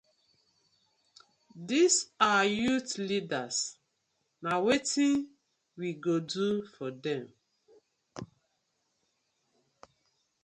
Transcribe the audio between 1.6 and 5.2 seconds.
Dis our youth leaders na wetin